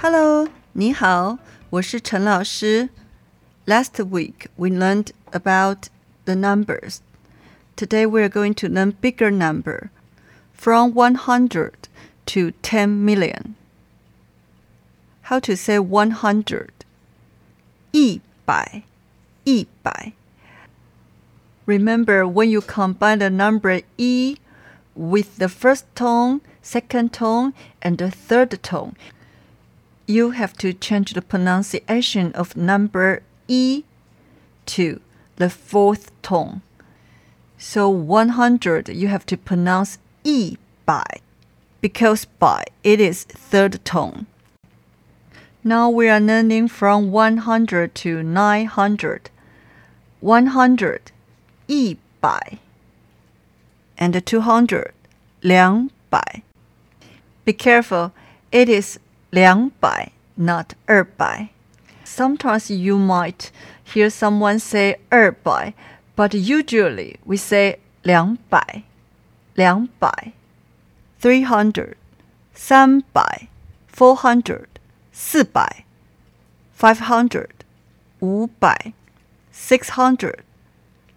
[0.00, 1.38] Hello，你好，
[1.70, 2.90] 我是陈老师。
[3.66, 5.88] Last week we learned about
[6.24, 6.98] the numbers.
[7.76, 9.90] Today we are going to learn bigger number,
[10.54, 11.72] from 100
[12.26, 13.54] to 10 million.
[15.22, 16.68] How to say 100?
[17.92, 18.82] 一百，
[19.44, 20.12] 一百。
[21.66, 24.36] Remember when you combine the number e
[24.94, 28.92] with the first tone, second tone, and the third tone,
[30.10, 33.84] you have to change the pronunciation of number e
[34.66, 35.00] to
[35.36, 36.62] the fourth tone.
[37.58, 41.04] So 100 you have to pronounce e by
[41.80, 44.26] because by it is third tone.
[45.64, 49.30] Now we are learning from 100 to 900.
[50.20, 51.12] 100
[51.68, 52.58] 一百
[53.98, 54.92] and 200
[55.40, 56.42] 两百.
[57.44, 58.12] Be careful,
[58.50, 58.98] it is
[59.30, 61.48] 两百, not 二百.
[62.04, 63.50] Sometimes you might
[63.84, 65.74] hear someone say 二百,
[66.14, 68.82] but usually we say 两百,
[69.54, 70.32] 两百.
[71.20, 71.94] 300,
[72.54, 73.48] 三百,
[73.92, 74.66] 400,
[75.12, 75.84] 四百,
[76.78, 77.48] 500,
[78.20, 78.92] 五百,
[79.52, 80.44] 600,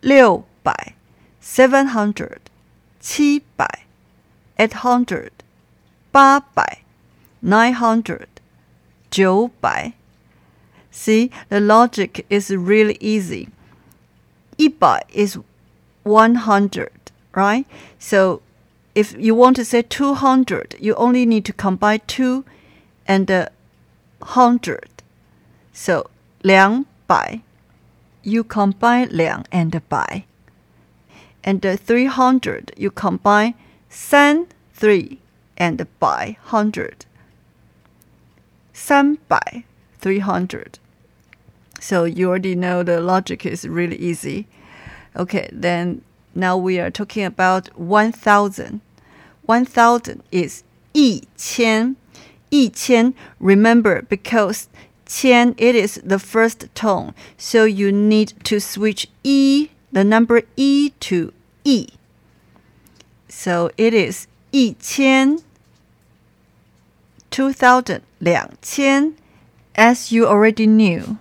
[0.00, 0.94] 六百,
[1.42, 2.38] 700,
[3.00, 3.68] 七百,
[4.56, 5.30] 800,
[6.12, 6.78] 八百,
[7.43, 8.27] 900,
[9.11, 9.93] 900.
[10.89, 13.49] See, the logic is really easy.
[14.57, 15.37] 100 is
[16.03, 16.91] 100,
[17.35, 17.65] right?
[17.99, 18.41] So
[18.95, 22.45] if you want to say 200, you only need to combine 2
[23.07, 23.49] and uh,
[24.19, 24.89] 100.
[25.73, 26.09] So
[26.43, 27.41] 200.
[28.23, 30.23] You combine 2 and 百.
[31.43, 33.55] And uh, 300, you combine
[33.89, 35.19] 3, 3
[35.57, 37.05] and 百, 100.
[38.72, 39.64] 三百
[40.00, 40.78] 300.
[41.80, 44.46] So you already know the logic is really easy.
[45.16, 46.02] Okay, then
[46.34, 48.80] now we are talking about 1000.
[49.46, 50.62] 1000 is
[50.92, 51.96] 一千.
[52.50, 54.68] 一千, remember because
[55.06, 60.90] 千 it is the first tone, so you need to switch e, the number e
[61.00, 61.32] to
[61.64, 61.88] e.
[63.28, 65.38] So it is 一千,
[67.33, 69.15] 2000 2000
[69.73, 71.17] as you already knew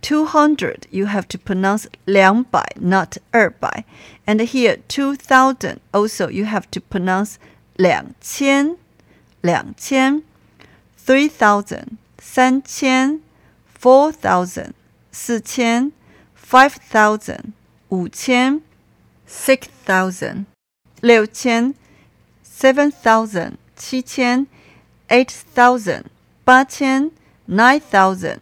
[0.00, 3.84] 200 you have to pronounce 200 not 200
[4.28, 7.40] and here 2000 also you have to pronounce
[7.76, 8.76] 2000
[9.42, 10.22] 2000
[10.98, 13.22] 3000 3000
[13.66, 14.74] 4000
[15.10, 15.92] 4000
[16.36, 17.52] 5000
[17.90, 18.62] 5000
[19.26, 20.46] 6000
[21.02, 21.74] 6000
[22.44, 24.46] 7000 7000
[25.09, 26.05] eight thousand
[26.43, 27.11] 八千
[27.47, 28.39] nine thousand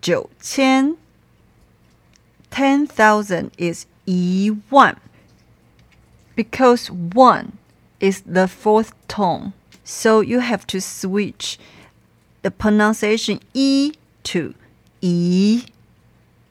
[0.00, 0.96] 九千
[2.50, 4.96] ten thousand is 一万
[6.36, 7.52] because one
[8.00, 9.52] is the fourth tone
[9.84, 11.58] so you have to switch
[12.42, 14.54] the pronunciation e to
[15.00, 15.64] e.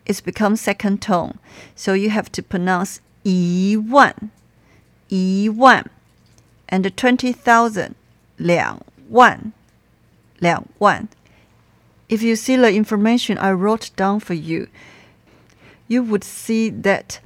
[0.06, 1.38] It's become second tone,
[1.76, 4.32] so you have to pronounce e one,
[5.10, 5.90] e one,
[6.68, 7.96] and the twenty thousand
[8.38, 9.54] 两万,
[10.39, 11.09] 两万。
[12.09, 14.69] If you see the information I wrote down for you,
[15.89, 17.21] you would see that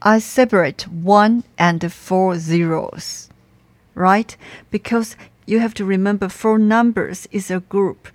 [0.00, 3.28] I separate one and four zeros,
[3.94, 4.36] right?
[4.70, 5.16] Because
[5.46, 8.08] you have to remember four numbers is a group.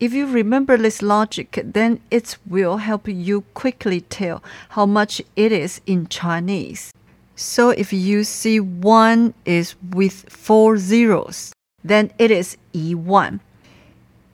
[0.00, 5.50] If you remember this logic, then it will help you quickly tell how much it
[5.50, 6.92] is in Chinese.
[7.34, 11.52] So if you see 1 is with 4 zeros,
[11.82, 13.40] then it is E1.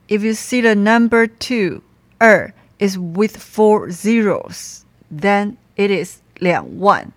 [0.08, 1.82] If you see the number 2,
[2.20, 7.14] 二 is with 4 zeros, then it is 两万.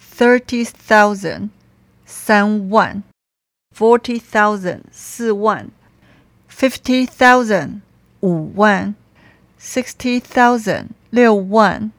[0.00, 1.50] 30,000,
[2.06, 3.02] 三万.
[3.72, 5.70] 40,000, 四万.
[6.56, 7.82] Fifty thousand
[8.22, 8.94] 五万，
[9.58, 11.90] sixty thousand 六万，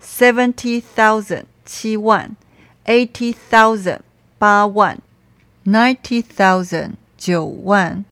[0.00, 2.36] seventy thousand 七万，
[2.86, 4.00] eighty thousand
[4.38, 4.98] 八万，
[5.64, 8.04] ninety thousand 九万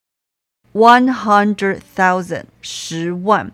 [0.75, 3.53] one hundred thousand 十万.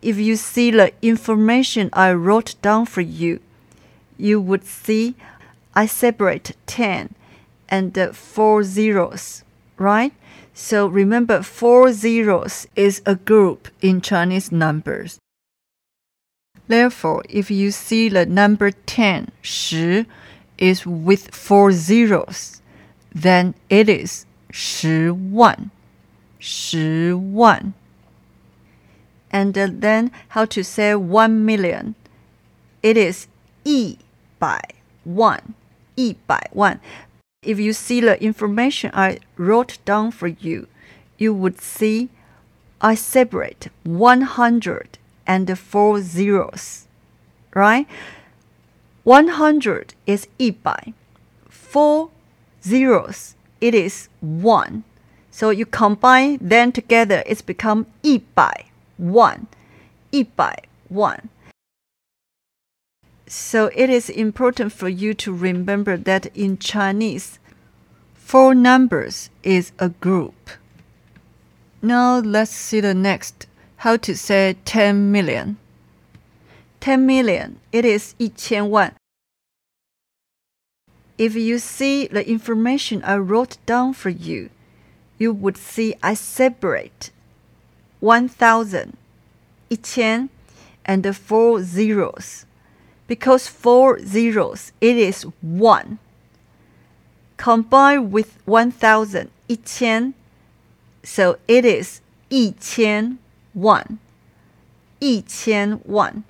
[0.00, 3.40] If you see the information I wrote down for you,
[4.16, 5.16] you would see
[5.74, 7.14] I separate 10
[7.68, 9.44] and the four zeros,
[9.76, 10.14] right?
[10.54, 15.18] So remember, four zeros is a group in Chinese numbers.
[16.68, 20.06] Therefore, if you see the number 10, 10,
[20.56, 22.62] is with four zeros,
[23.14, 24.24] then it is
[24.55, 25.69] 十万,
[26.39, 27.73] 十万。
[29.31, 31.95] And then how to say one million?
[32.81, 33.27] It is
[33.63, 33.97] 一
[34.39, 35.41] 百万，
[35.95, 36.79] 一百万。
[37.43, 40.67] If you see the information I wrote down for you,
[41.17, 42.09] you would see
[42.79, 46.87] I separate 100 and four zeros,
[47.53, 47.87] right?
[49.03, 50.93] 100 is 一百,
[51.49, 52.09] four
[52.63, 54.83] zeros, it is one.
[55.31, 58.65] So you combine them together, it's become 一百
[58.97, 59.47] 万,
[60.11, 61.29] 一百万.
[63.27, 67.39] So it is important for you to remember that in Chinese,
[68.13, 70.51] four numbers is a group.
[71.81, 73.47] Now let's see the next.
[73.77, 75.57] How to say 10 million.
[76.81, 78.93] 10 million, it is 一千万.
[81.18, 84.50] If you see the information I wrote down for you,
[85.18, 87.10] you would see I separate
[88.00, 88.96] 1000,
[89.68, 90.28] 1000
[90.84, 92.44] and the four zeros.
[93.06, 95.98] Because four zeros, it is one.
[97.36, 100.14] Combined with 1000, 1000,
[101.02, 103.98] so it is 1001.
[105.00, 106.24] 1001.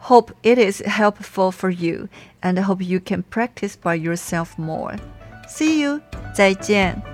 [0.00, 2.08] Hope it is helpful for you
[2.42, 4.96] and hope you can practice by yourself more.
[5.46, 6.00] See you.
[6.34, 7.09] 再见。